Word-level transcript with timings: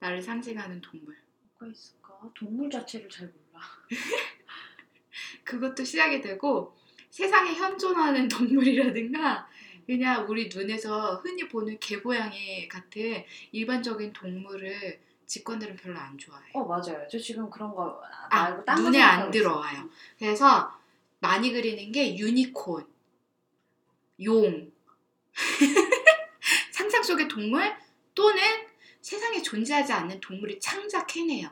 나를 0.00 0.20
상징하는 0.20 0.80
동물. 0.80 1.16
뭐가 1.58 1.70
있을까? 1.72 2.30
동물 2.34 2.70
자체를 2.70 3.08
잘 3.08 3.26
몰라. 3.28 3.64
그것도 5.44 5.84
시작이 5.84 6.20
되고 6.20 6.74
세상에 7.10 7.52
현존하는 7.54 8.26
동물이라든가 8.28 9.48
그냥 9.86 10.26
우리 10.28 10.48
눈에서 10.52 11.16
흔히 11.16 11.48
보는 11.48 11.78
개고양이 11.78 12.68
같은 12.68 13.24
일반적인 13.52 14.12
동물을 14.12 15.00
직관들은 15.26 15.76
별로 15.76 15.98
안 15.98 16.16
좋아해. 16.16 16.50
어 16.54 16.64
맞아요. 16.64 17.06
저 17.10 17.18
지금 17.18 17.50
그런 17.50 17.74
거 17.74 18.02
아, 18.30 18.48
말고 18.50 18.64
딴거 18.64 18.82
눈에 18.82 19.00
안 19.00 19.10
생각하고 19.10 19.30
있어요. 19.30 19.42
들어와요. 19.42 19.90
그래서 20.18 20.80
많이 21.20 21.52
그리는 21.52 21.92
게 21.92 22.16
유니콘, 22.16 22.86
용, 24.24 24.72
상상 26.72 27.02
속의 27.02 27.28
동물 27.28 27.76
또는 28.14 28.42
세상에 29.02 29.40
존재하지 29.42 29.92
않는 29.92 30.20
동물이 30.20 30.60
창작해내요. 30.60 31.48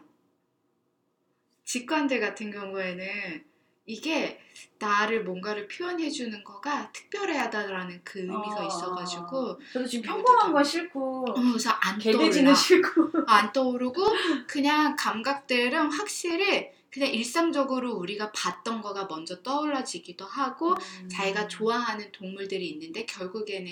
직관들 1.64 2.20
같은 2.20 2.50
경우에는 2.50 3.44
이게 3.86 4.38
나를 4.78 5.24
뭔가를 5.24 5.66
표현해 5.66 6.10
주는 6.10 6.44
거가 6.44 6.92
특별하다라는 6.92 8.02
그 8.04 8.20
의미가 8.20 8.62
어, 8.62 8.66
있어가지고 8.66 9.58
저도 9.72 9.86
지금 9.86 10.06
평범한 10.10 10.46
좀- 10.46 10.52
건 10.52 10.64
싫고 10.64 11.24
어, 11.30 11.34
그래서 11.34 11.70
안. 11.70 11.98
개돼지는 11.98 12.54
싫고 12.54 13.10
안 13.26 13.50
떠오르고 13.52 14.04
그냥 14.46 14.94
감각들은 14.96 15.90
확실히 15.90 16.70
그냥 16.90 17.10
일상적으로 17.10 17.92
우리가 17.94 18.32
봤던 18.32 18.80
거가 18.80 19.06
먼저 19.06 19.42
떠올라지기도 19.42 20.24
하고 20.24 20.72
음. 20.72 21.08
자기가 21.08 21.48
좋아하는 21.48 22.10
동물들이 22.12 22.68
있는데 22.70 23.04
결국에는 23.04 23.70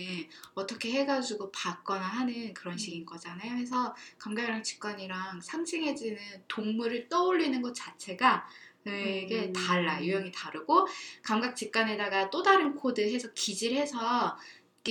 어떻게 0.55 0.93
해가지고 0.93 1.51
봤거나 1.51 2.03
하는 2.03 2.53
그런 2.53 2.77
식인 2.77 3.07
거잖아요. 3.07 3.55
그래서 3.55 3.95
감각이랑 4.19 4.63
직관이랑 4.63 5.41
상징해지는 5.41 6.19
동물을 6.49 7.09
떠올리는 7.09 7.61
것 7.63 7.75
자체가 7.75 8.47
되게 8.85 9.47
음. 9.47 9.53
달라 9.53 10.03
유형이 10.03 10.31
다르고 10.31 10.87
감각 11.23 11.57
직관에다가 11.57 12.31
또 12.31 12.43
다른 12.43 12.75
코드 12.77 13.01
해서 13.01 13.29
기질해서 13.35 14.37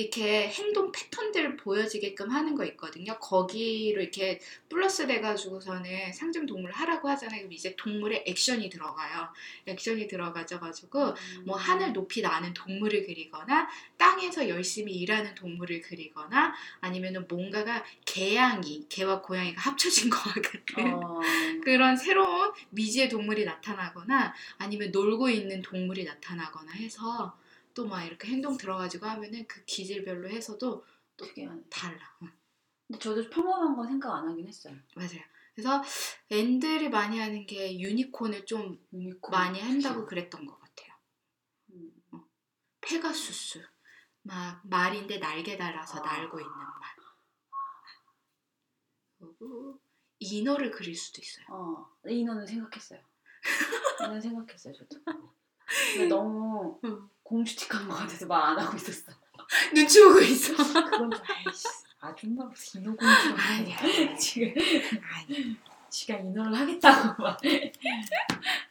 이렇게 0.02 0.50
행동 0.50 0.92
패턴들을 0.92 1.58
보여지게끔 1.58 2.30
하는 2.30 2.56
거 2.56 2.66
있거든요. 2.66 3.18
거기로 3.20 4.02
이렇게 4.02 4.40
플러스 4.70 5.08
돼가지고서는 5.08 6.14
상징 6.14 6.46
동물 6.46 6.72
하라고 6.72 7.10
하잖아요. 7.10 7.40
그럼 7.42 7.54
이제 7.54 7.76
동물의 7.78 8.26
액션이 8.28 8.70
들어가요. 8.70 9.30
액션이 9.66 10.08
들어가져가지고 10.08 11.16
뭐 11.46 11.58
하늘 11.58 11.94
높이 11.94 12.22
나는 12.22 12.54
동물을 12.54 13.06
그리거나 13.06 13.70
땅에서 13.98 14.50
열심히 14.50 14.94
일하는 14.94 15.34
동물을 15.36 15.82
그리거나 15.82 16.54
아니면은 16.82 17.28
뭔가가 17.28 17.84
개양이 18.06 18.86
개와 18.90 19.22
고양이가 19.22 19.62
합쳐진 19.62 20.10
것 20.10 20.18
같은 20.34 20.94
어, 20.94 21.20
그런 21.64 21.96
새로운 21.96 22.52
미지의 22.70 23.10
동물이 23.10 23.46
나타나거나 23.46 24.34
아니면 24.58 24.92
놀고 24.92 25.30
있는 25.30 25.62
동물이 25.62 26.04
나타나거나 26.04 26.72
해서 26.74 27.38
또 27.76 27.86
막 27.86 28.04
이렇게 28.04 28.30
행동 28.30 28.58
들어가지고 28.58 29.06
하면은 29.06 29.46
그 29.48 29.64
기질별로 29.66 30.30
해서도 30.30 30.84
특이하네. 31.18 31.62
달라. 31.70 32.00
응, 32.24 32.32
근데 32.88 33.00
저도 33.00 33.30
평범한 33.30 33.76
건 33.76 33.88
생각 33.88 34.16
안 34.16 34.28
하긴 34.30 34.48
했어요. 34.48 34.76
맞아요. 34.96 35.22
그래서 35.54 35.84
앤들이 36.30 36.90
많이 36.90 37.20
하는 37.20 37.46
게 37.46 37.80
유니콘을 37.80 38.46
좀 38.46 38.80
유니콘. 38.92 39.32
많이 39.32 39.60
한다고 39.62 40.06
그랬던 40.06 40.46
것 40.46 40.60
같아요. 40.60 40.94
음. 41.74 41.92
페가수스. 42.82 43.66
막 44.24 44.62
말인데 44.68 45.20
날개 45.20 45.56
달아서 45.58 46.00
아. 46.00 46.02
날고 46.02 46.40
있는 46.40 46.52
말. 46.52 46.96
그리고 49.20 49.80
인어를 50.20 50.72
그릴 50.72 50.96
수도 50.96 51.22
있어요. 51.22 51.46
어, 51.50 51.96
인어는 52.08 52.46
생각했어요. 52.48 53.00
인어는 54.00 54.22
생각했어요, 54.22 54.74
저도. 54.74 55.02
근데 55.06 56.08
너무 56.08 56.80
응. 56.84 57.05
공주틱한 57.26 57.88
것 57.88 57.96
같아서 57.96 58.26
말 58.28 58.42
안 58.52 58.60
하고 58.60 58.78
있었어. 58.78 59.12
눈치 59.74 60.02
보고 60.04 60.20
있어. 60.22 60.56
그건 60.56 61.12
좀 61.12 61.12
아이씨, 61.14 61.68
아줌마 62.00 62.46
무슨 62.46 62.82
인어 62.82 62.96
공주가 62.96 63.44
아니야. 63.52 64.16
지금 64.16 64.54
아니. 65.14 65.58
지가 65.90 66.18
인어를 66.18 66.54
하겠다고 66.58 67.24
막. 67.24 67.40